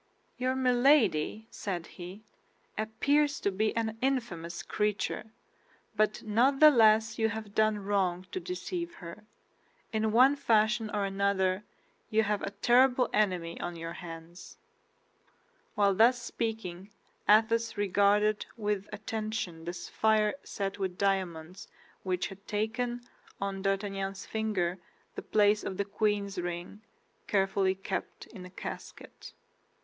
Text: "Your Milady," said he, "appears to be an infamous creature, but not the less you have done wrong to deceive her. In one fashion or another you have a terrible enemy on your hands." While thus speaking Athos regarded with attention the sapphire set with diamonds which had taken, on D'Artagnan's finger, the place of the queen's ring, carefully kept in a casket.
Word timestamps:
"Your 0.35 0.55
Milady," 0.55 1.45
said 1.51 1.85
he, 1.85 2.23
"appears 2.75 3.39
to 3.41 3.51
be 3.51 3.77
an 3.77 3.99
infamous 4.01 4.63
creature, 4.63 5.25
but 5.95 6.23
not 6.23 6.59
the 6.59 6.71
less 6.71 7.19
you 7.19 7.29
have 7.29 7.53
done 7.53 7.77
wrong 7.77 8.25
to 8.31 8.39
deceive 8.39 8.95
her. 8.95 9.25
In 9.93 10.11
one 10.11 10.35
fashion 10.35 10.89
or 10.91 11.05
another 11.05 11.63
you 12.09 12.23
have 12.23 12.41
a 12.41 12.49
terrible 12.49 13.11
enemy 13.13 13.59
on 13.61 13.75
your 13.75 13.93
hands." 13.93 14.57
While 15.75 15.93
thus 15.93 16.19
speaking 16.19 16.89
Athos 17.29 17.77
regarded 17.77 18.47
with 18.57 18.89
attention 18.91 19.65
the 19.65 19.73
sapphire 19.73 20.33
set 20.43 20.79
with 20.79 20.97
diamonds 20.97 21.67
which 22.01 22.29
had 22.29 22.47
taken, 22.47 23.01
on 23.39 23.61
D'Artagnan's 23.61 24.25
finger, 24.25 24.79
the 25.13 25.21
place 25.21 25.63
of 25.63 25.77
the 25.77 25.85
queen's 25.85 26.39
ring, 26.39 26.81
carefully 27.27 27.75
kept 27.75 28.25
in 28.25 28.43
a 28.47 28.49
casket. 28.49 29.33